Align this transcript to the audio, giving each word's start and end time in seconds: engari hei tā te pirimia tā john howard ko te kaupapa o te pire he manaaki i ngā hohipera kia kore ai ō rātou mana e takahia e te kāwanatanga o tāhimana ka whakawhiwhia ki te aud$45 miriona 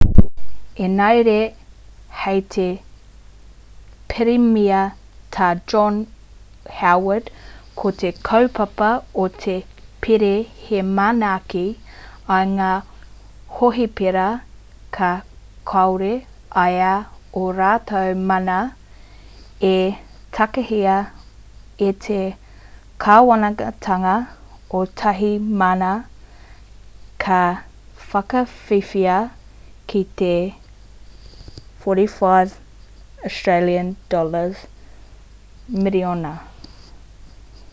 engari 0.85 1.35
hei 2.19 2.39
tā 2.53 2.55
te 2.55 2.63
pirimia 4.13 4.79
tā 5.37 5.49
john 5.73 5.97
howard 6.79 7.27
ko 7.81 7.91
te 8.01 8.11
kaupapa 8.29 8.87
o 9.23 9.25
te 9.45 9.55
pire 10.05 10.29
he 10.65 10.79
manaaki 10.99 11.63
i 12.39 12.41
ngā 12.55 12.69
hohipera 13.59 14.25
kia 14.97 15.09
kore 15.73 16.13
ai 16.65 16.79
ō 17.41 17.43
rātou 17.59 18.13
mana 18.31 18.57
e 19.73 19.75
takahia 20.37 20.95
e 21.89 21.91
te 22.07 22.21
kāwanatanga 23.05 24.15
o 24.79 24.81
tāhimana 25.01 25.91
ka 27.25 27.41
whakawhiwhia 28.13 29.17
ki 29.93 30.01
te 30.21 30.33
aud$45 31.87 33.81
miriona 35.85 36.33